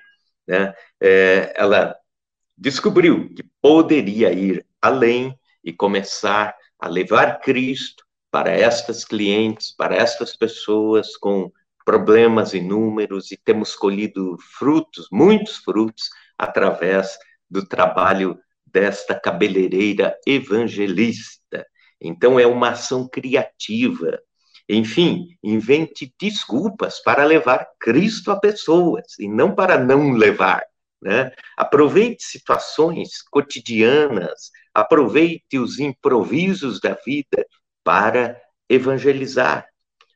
né, 0.48 0.72
é, 0.98 1.52
ela 1.54 1.94
descobriu 2.56 3.28
que 3.34 3.44
poderia 3.60 4.32
ir 4.32 4.64
além 4.80 5.38
e 5.62 5.70
começar 5.70 6.56
a 6.78 6.88
levar 6.88 7.40
Cristo 7.40 8.02
para 8.30 8.50
estas 8.50 9.04
clientes, 9.04 9.70
para 9.70 9.94
estas 9.94 10.34
pessoas 10.34 11.14
com 11.14 11.52
problemas 11.84 12.54
inúmeros 12.54 13.30
e 13.30 13.36
temos 13.36 13.76
colhido 13.76 14.38
frutos, 14.58 15.08
muitos 15.12 15.58
frutos, 15.58 16.08
através 16.38 17.18
do 17.50 17.66
trabalho 17.68 18.38
desta 18.74 19.14
cabeleireira 19.14 20.18
evangelista. 20.26 21.64
Então, 22.00 22.40
é 22.40 22.46
uma 22.46 22.70
ação 22.70 23.08
criativa. 23.08 24.20
Enfim, 24.68 25.28
invente 25.42 26.12
desculpas 26.20 27.00
para 27.00 27.24
levar 27.24 27.68
Cristo 27.78 28.32
a 28.32 28.40
pessoas 28.40 29.16
e 29.20 29.28
não 29.28 29.54
para 29.54 29.78
não 29.78 30.10
levar. 30.10 30.64
Né? 31.00 31.30
Aproveite 31.56 32.24
situações 32.24 33.22
cotidianas, 33.30 34.50
aproveite 34.74 35.56
os 35.58 35.78
improvisos 35.78 36.80
da 36.80 36.94
vida 37.06 37.46
para 37.84 38.40
evangelizar. 38.68 39.68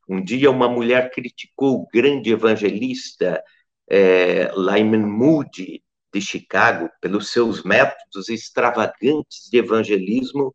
Um 0.08 0.24
dia, 0.24 0.50
uma 0.50 0.68
mulher 0.68 1.10
criticou 1.12 1.82
o 1.82 1.88
grande 1.92 2.32
evangelista 2.32 3.44
é, 3.88 4.50
Lyman 4.56 5.06
Moody, 5.06 5.82
de 6.12 6.20
Chicago, 6.20 6.90
pelos 7.00 7.30
seus 7.30 7.62
métodos 7.62 8.28
extravagantes 8.28 9.48
de 9.50 9.58
evangelismo, 9.58 10.54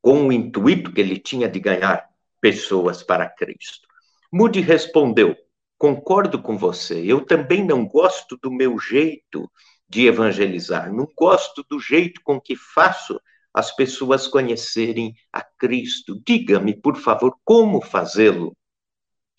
com 0.00 0.28
o 0.28 0.32
intuito 0.32 0.92
que 0.92 1.00
ele 1.00 1.18
tinha 1.18 1.48
de 1.48 1.58
ganhar 1.58 2.08
pessoas 2.40 3.02
para 3.02 3.28
Cristo. 3.28 3.88
Moody 4.32 4.60
respondeu: 4.60 5.36
Concordo 5.78 6.40
com 6.40 6.56
você, 6.56 7.02
eu 7.04 7.24
também 7.24 7.64
não 7.64 7.86
gosto 7.86 8.36
do 8.36 8.50
meu 8.50 8.78
jeito 8.78 9.50
de 9.88 10.06
evangelizar, 10.06 10.92
não 10.92 11.06
gosto 11.16 11.64
do 11.68 11.78
jeito 11.78 12.20
com 12.22 12.40
que 12.40 12.56
faço 12.56 13.20
as 13.52 13.74
pessoas 13.74 14.26
conhecerem 14.26 15.14
a 15.32 15.42
Cristo. 15.42 16.20
Diga-me, 16.26 16.74
por 16.74 16.96
favor, 16.96 17.36
como 17.44 17.80
fazê-lo? 17.80 18.56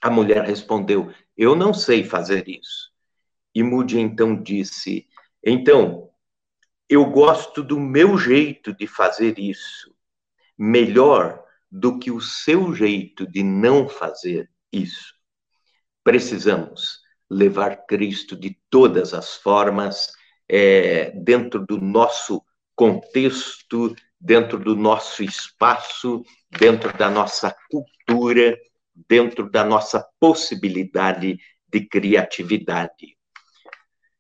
A 0.01 0.09
mulher 0.09 0.43
respondeu: 0.43 1.13
Eu 1.35 1.55
não 1.55 1.73
sei 1.73 2.03
fazer 2.03 2.47
isso. 2.47 2.86
E 3.57 3.63
Moody 3.63 3.99
então 3.99 4.39
disse: 4.39 5.07
Então, 5.43 6.11
eu 6.87 7.09
gosto 7.09 7.63
do 7.63 7.79
meu 7.79 8.15
jeito 8.15 8.71
de 8.71 8.85
fazer 8.85 9.39
isso, 9.39 9.91
melhor 10.55 11.43
do 11.71 11.97
que 11.97 12.11
o 12.11 12.21
seu 12.21 12.71
jeito 12.75 13.25
de 13.25 13.41
não 13.41 13.89
fazer 13.89 14.47
isso. 14.71 15.11
Precisamos 16.03 16.99
levar 17.27 17.87
Cristo 17.87 18.35
de 18.35 18.55
todas 18.69 19.11
as 19.11 19.37
formas, 19.37 20.11
é, 20.47 21.09
dentro 21.09 21.65
do 21.65 21.81
nosso 21.81 22.43
contexto, 22.75 23.95
dentro 24.21 24.59
do 24.59 24.75
nosso 24.75 25.23
espaço, 25.23 26.21
dentro 26.59 26.95
da 26.95 27.09
nossa 27.09 27.55
cultura, 27.71 28.55
dentro 29.09 29.49
da 29.49 29.63
nossa 29.63 30.07
possibilidade 30.19 31.39
de 31.67 31.87
criatividade. 31.87 33.16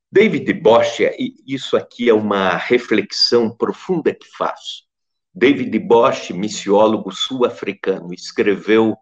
David 0.09 0.53
Bosch, 0.53 1.01
isso 1.45 1.75
aqui 1.75 2.09
é 2.09 2.13
uma 2.13 2.55
reflexão 2.55 3.49
profunda 3.53 4.13
que 4.13 4.25
faço. 4.37 4.85
David 5.33 5.77
Bosch, 5.79 6.31
missiólogo 6.31 7.11
sul-africano, 7.11 8.13
escreveu 8.13 8.97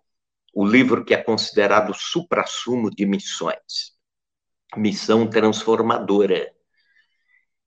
o 0.52 0.66
livro 0.66 1.06
que 1.06 1.14
é 1.14 1.18
considerado 1.18 1.92
o 1.92 1.94
suprassumo 1.94 2.90
de 2.90 3.06
missões, 3.06 3.94
Missão 4.76 5.30
Transformadora. 5.30 6.52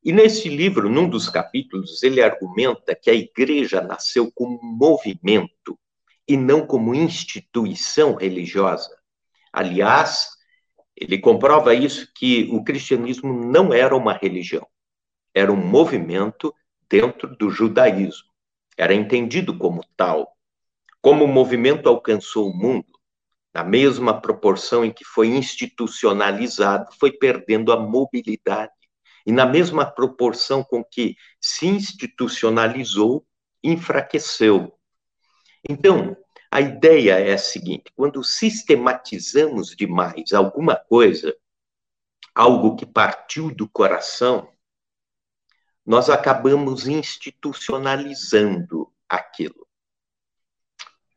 E 0.03 0.12
nesse 0.12 0.48
livro, 0.48 0.88
num 0.88 1.09
dos 1.09 1.29
capítulos, 1.29 2.03
ele 2.03 2.20
argumenta 2.20 2.94
que 2.94 3.09
a 3.09 3.14
igreja 3.14 3.81
nasceu 3.81 4.33
como 4.33 4.59
movimento 4.62 5.79
e 6.27 6.37
não 6.37 6.66
como 6.66 6.94
instituição 6.94 8.16
religiosa. 8.16 8.96
Aliás, 9.53 10.38
ele 11.00 11.18
comprova 11.18 11.74
isso 11.74 12.11
que 12.14 12.48
o 12.50 12.62
cristianismo 12.64 13.32
não 13.32 13.72
era 13.72 13.96
uma 13.96 14.12
religião, 14.12 14.66
era 15.32 15.52
um 15.52 15.56
movimento 15.56 16.52
dentro 16.88 17.37
do 17.37 17.50
judaísmo. 17.50 18.28
Era 18.76 18.94
entendido 18.94 19.56
como 19.56 19.84
tal. 19.96 20.37
Como 21.00 21.24
o 21.24 21.28
movimento 21.28 21.88
alcançou 21.88 22.50
o 22.50 22.56
mundo, 22.56 22.87
na 23.54 23.62
mesma 23.62 24.20
proporção 24.20 24.84
em 24.84 24.92
que 24.92 25.04
foi 25.04 25.28
institucionalizado, 25.28 26.92
foi 26.98 27.12
perdendo 27.12 27.72
a 27.72 27.78
mobilidade. 27.78 28.72
E 29.26 29.32
na 29.32 29.46
mesma 29.46 29.84
proporção 29.84 30.64
com 30.64 30.82
que 30.82 31.16
se 31.40 31.66
institucionalizou, 31.66 33.24
enfraqueceu. 33.62 34.72
Então, 35.68 36.16
a 36.50 36.61
ideia 36.61 37.18
é 37.18 37.32
a 37.34 37.38
seguinte: 37.38 37.92
quando 37.94 38.24
sistematizamos 38.24 39.76
demais 39.76 40.32
alguma 40.32 40.74
coisa, 40.76 41.37
algo 42.34 42.76
que 42.76 42.87
partiu 42.87 43.54
do 43.54 43.68
coração, 43.68 44.50
nós 45.84 46.08
acabamos 46.11 46.87
institucionalizando 46.87 48.90
aquilo. 49.08 49.66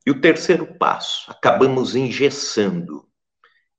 E 0.06 0.12
o 0.12 0.20
terceiro 0.20 0.66
passo, 0.78 1.30
acabamos 1.30 1.96
engessando. 1.96 3.08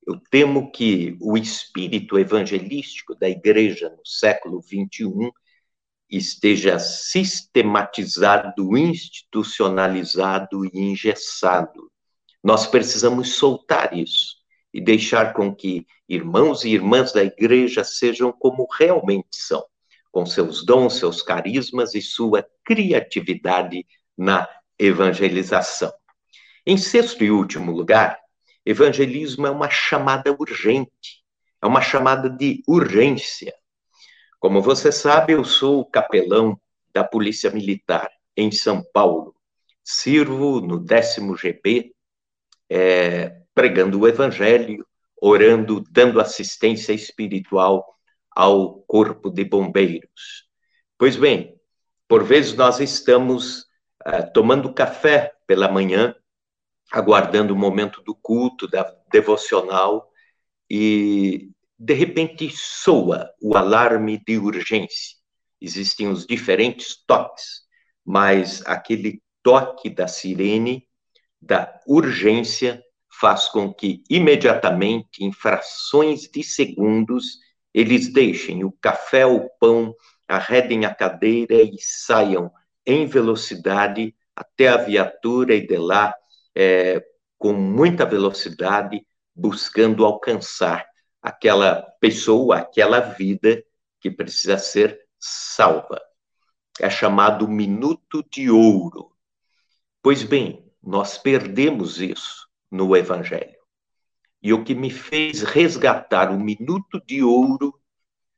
Eu 0.05 0.19
temo 0.29 0.71
que 0.71 1.17
o 1.19 1.37
espírito 1.37 2.19
evangelístico 2.19 3.15
da 3.15 3.29
igreja 3.29 3.89
no 3.89 4.05
século 4.05 4.61
XXI 4.61 5.31
esteja 6.17 6.77
sistematizado, 6.79 8.77
institucionalizado 8.77 10.65
e 10.65 10.79
engessado. 10.79 11.91
Nós 12.43 12.67
precisamos 12.67 13.35
soltar 13.35 13.97
isso 13.97 14.35
e 14.73 14.81
deixar 14.81 15.33
com 15.33 15.53
que 15.55 15.85
irmãos 16.07 16.63
e 16.65 16.69
irmãs 16.69 17.11
da 17.13 17.23
igreja 17.23 17.83
sejam 17.83 18.31
como 18.31 18.67
realmente 18.77 19.35
são, 19.37 19.63
com 20.11 20.25
seus 20.25 20.65
dons, 20.65 20.97
seus 20.97 21.21
carismas 21.21 21.95
e 21.95 22.01
sua 22.01 22.45
criatividade 22.63 23.85
na 24.17 24.47
evangelização. 24.77 25.91
Em 26.65 26.77
sexto 26.77 27.23
e 27.23 27.31
último 27.31 27.71
lugar, 27.71 28.19
evangelismo 28.65 29.47
é 29.47 29.51
uma 29.51 29.69
chamada 29.69 30.31
urgente, 30.31 31.23
é 31.61 31.65
uma 31.65 31.81
chamada 31.81 32.29
de 32.29 32.61
urgência. 32.67 33.53
Como 34.43 34.61
você 34.61 34.91
sabe, 34.91 35.31
eu 35.31 35.45
sou 35.45 35.85
capelão 35.85 36.59
da 36.93 37.01
Polícia 37.01 37.49
Militar 37.49 38.11
em 38.35 38.51
São 38.51 38.83
Paulo. 38.91 39.33
Sirvo 39.81 40.59
no 40.59 40.77
10 40.77 41.15
GB 41.39 41.95
é, 42.69 43.41
pregando 43.55 44.01
o 44.01 44.05
evangelho, 44.05 44.85
orando, 45.15 45.81
dando 45.89 46.19
assistência 46.19 46.91
espiritual 46.91 47.85
ao 48.29 48.81
corpo 48.81 49.29
de 49.29 49.45
bombeiros. 49.45 50.49
Pois 50.97 51.15
bem, 51.15 51.57
por 52.05 52.21
vezes 52.21 52.53
nós 52.53 52.81
estamos 52.81 53.61
uh, 54.05 54.29
tomando 54.33 54.73
café 54.73 55.31
pela 55.47 55.71
manhã, 55.71 56.13
aguardando 56.91 57.53
o 57.53 57.57
momento 57.57 58.01
do 58.01 58.13
culto, 58.13 58.67
da 58.67 58.93
devocional, 59.09 60.11
e 60.69 61.52
de 61.77 61.93
repente 61.93 62.49
soa 62.51 63.29
o 63.41 63.55
alarme 63.55 64.21
de 64.25 64.37
urgência. 64.37 65.17
Existem 65.59 66.07
os 66.07 66.25
diferentes 66.25 66.95
toques, 67.05 67.61
mas 68.05 68.61
aquele 68.65 69.21
toque 69.41 69.89
da 69.89 70.07
sirene, 70.07 70.87
da 71.41 71.79
urgência, 71.87 72.81
faz 73.19 73.47
com 73.47 73.73
que 73.73 74.03
imediatamente, 74.09 75.23
em 75.23 75.31
frações 75.31 76.21
de 76.23 76.43
segundos, 76.43 77.39
eles 77.73 78.11
deixem 78.11 78.63
o 78.63 78.71
café, 78.71 79.25
o 79.25 79.49
pão, 79.59 79.95
arredem 80.27 80.85
a 80.85 80.93
cadeira 80.93 81.61
e 81.61 81.75
saiam 81.79 82.51
em 82.85 83.05
velocidade 83.05 84.15
até 84.35 84.67
a 84.67 84.77
viatura 84.77 85.53
e 85.53 85.65
de 85.65 85.77
lá, 85.77 86.13
é, 86.55 87.03
com 87.37 87.53
muita 87.53 88.05
velocidade, 88.05 89.05
buscando 89.35 90.05
alcançar 90.05 90.85
aquela 91.23 91.81
pessoa, 92.01 92.57
aquela 92.57 92.99
vida 92.99 93.63
que 94.01 94.11
precisa 94.11 94.57
ser 94.57 94.99
salva. 95.17 96.01
É 96.79 96.89
chamado 96.89 97.47
minuto 97.47 98.21
de 98.29 98.51
ouro. 98.51 99.15
Pois 100.01 100.21
bem, 100.21 100.69
nós 100.83 101.17
perdemos 101.17 102.01
isso 102.01 102.49
no 102.69 102.95
Evangelho. 102.97 103.57
E 104.41 104.51
o 104.51 104.65
que 104.65 104.75
me 104.75 104.89
fez 104.89 105.41
resgatar 105.41 106.29
o 106.29 106.37
minuto 106.37 107.01
de 107.05 107.23
ouro 107.23 107.73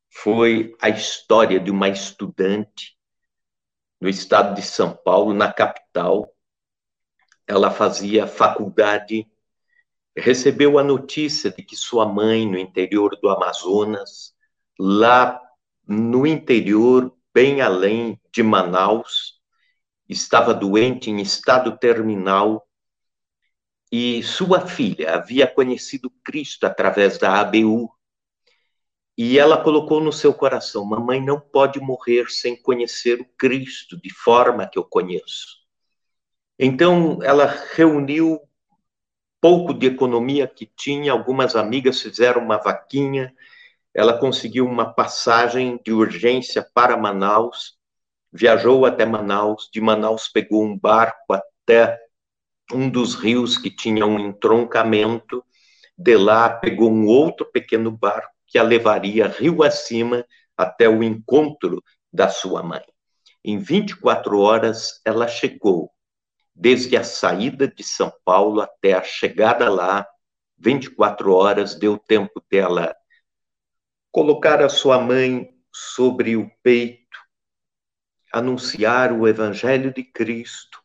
foi 0.07 0.75
a 0.79 0.87
história 0.89 1.59
de 1.59 1.71
uma 1.71 1.89
estudante 1.89 2.95
no 3.99 4.07
estado 4.07 4.53
de 4.53 4.61
São 4.61 4.95
Paulo, 4.95 5.33
na 5.33 5.51
capital. 5.51 6.31
Ela 7.47 7.71
fazia 7.71 8.27
faculdade, 8.27 9.27
recebeu 10.15 10.79
a 10.79 10.83
notícia 10.83 11.51
de 11.51 11.61
que 11.61 11.75
sua 11.75 12.05
mãe, 12.05 12.49
no 12.49 12.57
interior 12.57 13.17
do 13.21 13.29
Amazonas, 13.29 14.33
lá 14.79 15.41
no 15.87 16.25
interior, 16.25 17.13
bem 17.33 17.61
além 17.61 18.19
de 18.33 18.41
Manaus, 18.41 19.39
estava 20.07 20.53
doente 20.53 21.09
em 21.09 21.21
estado 21.21 21.77
terminal 21.77 22.65
e 23.91 24.23
sua 24.23 24.65
filha 24.65 25.15
havia 25.15 25.47
conhecido 25.47 26.11
Cristo 26.23 26.65
através 26.65 27.17
da 27.17 27.39
ABU. 27.39 27.89
E 29.17 29.39
ela 29.39 29.61
colocou 29.61 30.01
no 30.01 30.11
seu 30.11 30.33
coração: 30.33 30.83
Mamãe 30.85 31.23
não 31.23 31.39
pode 31.39 31.79
morrer 31.79 32.29
sem 32.29 32.61
conhecer 32.61 33.21
o 33.21 33.25
Cristo 33.37 33.99
de 34.01 34.13
forma 34.13 34.67
que 34.67 34.77
eu 34.77 34.83
conheço. 34.83 35.63
Então, 36.59 37.19
ela 37.21 37.45
reuniu 37.73 38.39
pouco 39.45 39.75
de 39.75 39.85
economia 39.85 40.47
que 40.47 40.65
tinha, 40.65 41.11
algumas 41.11 41.55
amigas 41.55 42.01
fizeram 42.01 42.41
uma 42.41 42.57
vaquinha, 42.57 43.31
ela 43.93 44.17
conseguiu 44.17 44.65
uma 44.65 44.91
passagem 44.91 45.79
de 45.85 45.93
urgência 45.93 46.67
para 46.73 46.97
Manaus, 46.97 47.77
viajou 48.33 48.87
até 48.87 49.05
Manaus, 49.05 49.69
de 49.71 49.79
Manaus 49.79 50.27
pegou 50.27 50.63
um 50.63 50.75
barco 50.75 51.31
até 51.31 51.95
um 52.73 52.89
dos 52.89 53.13
rios 53.13 53.55
que 53.55 53.69
tinha 53.69 54.03
um 54.03 54.17
entroncamento, 54.17 55.45
de 55.95 56.17
lá 56.17 56.49
pegou 56.49 56.91
um 56.91 57.05
outro 57.05 57.45
pequeno 57.45 57.91
barco 57.91 58.33
que 58.47 58.57
a 58.57 58.63
levaria 58.63 59.27
rio 59.27 59.61
acima 59.61 60.25
até 60.57 60.89
o 60.89 61.03
encontro 61.03 61.83
da 62.11 62.29
sua 62.29 62.63
mãe. 62.63 62.81
Em 63.43 63.59
24 63.59 64.39
horas, 64.39 64.99
ela 65.05 65.27
chegou, 65.27 65.91
desde 66.55 66.95
a 66.95 67.03
saída 67.03 67.67
de 67.67 67.83
São 67.83 68.11
Paulo 68.23 68.61
até 68.61 68.93
a 68.93 69.03
chegada 69.03 69.69
lá, 69.69 70.07
24 70.57 71.33
horas 71.33 71.75
deu 71.75 71.97
tempo 71.97 72.41
dela 72.49 72.95
colocar 74.15 74.63
a 74.63 74.69
sua 74.69 74.97
mãe 74.97 75.53
sobre 75.73 76.37
o 76.37 76.49
peito, 76.63 77.19
anunciar 78.31 79.11
o 79.11 79.27
Evangelho 79.27 79.93
de 79.93 80.05
Cristo, 80.05 80.81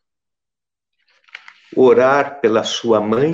orar 1.73 2.41
pela 2.41 2.65
sua 2.65 2.99
mãe. 2.99 3.31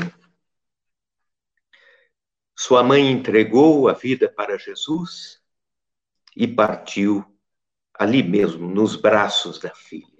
Sua 2.55 2.83
mãe 2.83 3.11
entregou 3.11 3.89
a 3.89 3.93
vida 3.93 4.31
para 4.31 4.55
Jesus 4.59 5.41
e 6.35 6.47
partiu 6.47 7.25
ali 7.97 8.21
mesmo, 8.21 8.67
nos 8.67 8.95
braços 8.95 9.57
da 9.57 9.73
filha. 9.73 10.16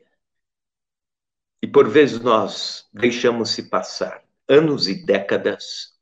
E 1.62 1.68
por 1.68 1.90
vezes 1.90 2.20
nós 2.20 2.88
deixamos 2.94 3.52
se 3.52 3.64
passar 3.70 4.24
anos 4.48 4.88
e 4.88 5.06
décadas 5.06 5.98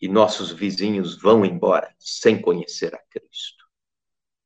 e 0.00 0.08
nossos 0.08 0.50
vizinhos 0.50 1.20
vão 1.20 1.44
embora 1.44 1.94
sem 1.98 2.40
conhecer 2.40 2.94
a 2.94 2.98
Cristo. 3.10 3.64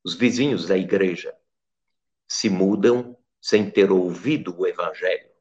Os 0.04 0.14
vizinhos 0.14 0.66
da 0.66 0.76
igreja 0.76 1.34
se 2.28 2.48
mudam 2.48 3.16
sem 3.40 3.70
ter 3.70 3.90
ouvido 3.90 4.58
o 4.58 4.66
Evangelho 4.66 5.36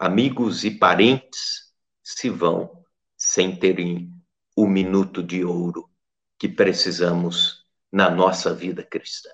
amigos 0.00 0.64
e 0.64 0.70
parentes 0.70 1.74
se 2.02 2.30
vão 2.30 2.82
sem 3.18 3.54
terem 3.54 4.10
o 4.56 4.66
minuto 4.66 5.22
de 5.22 5.44
ouro 5.44 5.90
que 6.38 6.48
precisamos 6.48 7.66
na 7.92 8.10
nossa 8.10 8.54
vida 8.54 8.82
cristã. 8.82 9.28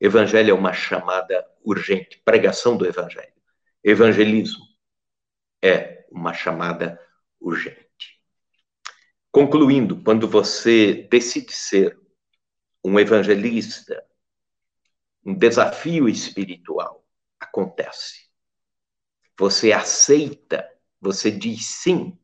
Evangelho 0.00 0.50
é 0.50 0.54
uma 0.54 0.72
chamada 0.72 1.46
urgente, 1.62 2.20
pregação 2.24 2.76
do 2.76 2.86
Evangelho. 2.86 3.32
Evangelismo 3.84 4.64
é 5.62 6.06
uma 6.10 6.32
chamada 6.32 7.00
urgente. 7.40 8.20
Concluindo, 9.30 10.02
quando 10.02 10.26
você 10.26 11.06
decide 11.10 11.52
ser 11.52 11.98
um 12.82 12.98
evangelista, 12.98 14.02
um 15.24 15.34
desafio 15.34 16.08
espiritual 16.08 17.06
acontece 17.38 18.30
você 19.40 19.72
aceita, 19.72 20.70
você 21.00 21.30
diz 21.30 21.64
sim 21.64 22.18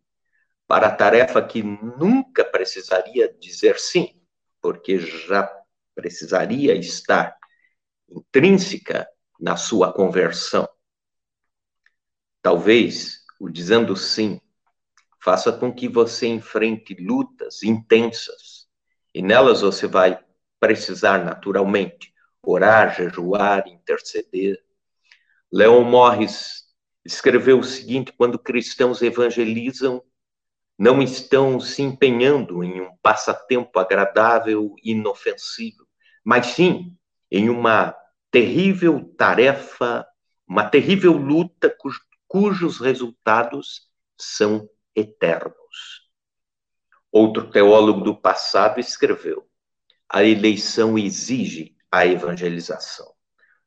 para 0.69 0.89
a 0.89 0.95
tarefa 0.95 1.43
que 1.43 1.63
nunca 1.63 2.45
precisaria 2.45 3.33
dizer 3.41 3.79
sim, 3.79 4.21
porque 4.61 4.99
já 4.99 5.51
precisaria 5.95 6.75
estar 6.75 7.35
intrínseca 8.09 9.07
na 9.41 9.57
sua 9.57 9.93
conversão. 9.93 10.69
Talvez 12.43 13.25
o 13.41 13.49
dizendo 13.49 13.97
sim 13.97 14.41
faça 15.23 15.53
com 15.53 15.75
que 15.75 15.89
você 15.89 16.27
enfrente 16.27 16.95
lutas 16.95 17.63
intensas, 17.63 18.69
e 19.13 19.21
nelas 19.21 19.61
você 19.61 19.87
vai 19.87 20.19
precisar 20.61 21.25
naturalmente 21.25 22.15
orar, 22.43 22.95
jejuar, 22.95 23.67
interceder. 23.67 24.63
Leon 25.53 25.83
Morris 25.83 26.65
escreveu 27.05 27.59
o 27.59 27.65
seguinte: 27.65 28.13
quando 28.13 28.39
cristãos 28.39 29.03
evangelizam, 29.03 30.03
não 30.79 31.03
estão 31.03 31.59
se 31.59 31.83
empenhando 31.83 32.63
em 32.63 32.81
um 32.81 32.97
passatempo 32.99 33.79
agradável 33.79 34.75
e 34.83 34.93
inofensivo, 34.93 35.87
mas 36.23 36.47
sim 36.47 36.97
em 37.31 37.49
uma 37.49 37.95
terrível 38.31 39.13
tarefa, 39.17 40.07
uma 40.47 40.69
terrível 40.69 41.13
luta 41.13 41.75
cujo, 41.79 42.01
cujos 42.27 42.79
resultados 42.79 43.89
são 44.19 44.69
eternos. 44.95 46.09
Outro 47.11 47.51
teólogo 47.51 48.01
do 48.03 48.17
passado 48.17 48.81
escreveu: 48.81 49.47
a 50.09 50.25
eleição 50.25 50.99
exige 50.99 51.77
a 51.91 52.07
evangelização. 52.07 53.13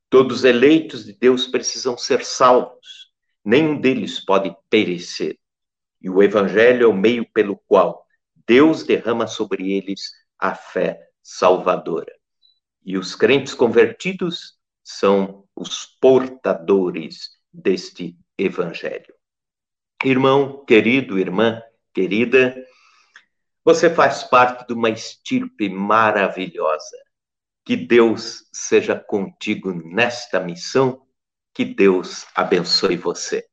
Todos 0.10 0.44
eleitos 0.44 1.06
de 1.06 1.14
Deus 1.14 1.48
precisam 1.48 1.98
ser 1.98 2.24
salvos 2.26 3.10
nenhum 3.44 3.80
deles 3.80 4.24
pode 4.24 4.56
perecer. 4.70 5.38
E 6.02 6.10
o 6.10 6.22
Evangelho 6.22 6.84
é 6.84 6.88
o 6.88 6.94
meio 6.94 7.30
pelo 7.32 7.58
qual 7.68 8.06
Deus 8.48 8.84
derrama 8.84 9.28
sobre 9.28 9.72
eles 9.72 10.12
a 10.38 10.56
fé 10.56 11.00
salvadora. 11.22 12.19
E 12.90 12.98
os 12.98 13.14
crentes 13.14 13.54
convertidos 13.54 14.58
são 14.84 15.46
os 15.56 15.86
portadores 16.02 17.30
deste 17.54 18.18
Evangelho. 18.36 19.14
Irmão 20.04 20.66
querido, 20.66 21.20
irmã 21.20 21.62
querida, 21.94 22.56
você 23.64 23.94
faz 23.94 24.24
parte 24.24 24.66
de 24.66 24.74
uma 24.74 24.90
estirpe 24.90 25.70
maravilhosa. 25.70 26.98
Que 27.64 27.76
Deus 27.76 28.50
seja 28.52 29.00
contigo 29.00 29.72
nesta 29.72 30.40
missão 30.40 31.06
que 31.54 31.64
Deus 31.64 32.26
abençoe 32.34 32.98
você. 32.98 33.48